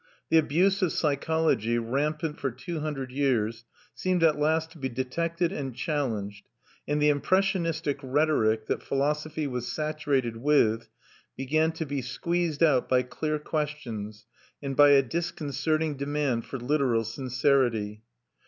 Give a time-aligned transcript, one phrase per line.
[0.31, 5.51] The abuse of psychology, rampant for two hundred years, seemed at last to be detected
[5.51, 6.47] and challenged;
[6.87, 10.89] and the impressionistic rhetoric that philosophy was saturated with
[11.37, 14.25] began to be squeezed out by clear questions,
[14.59, 18.01] and by a disconcerting demand for literal sincerity.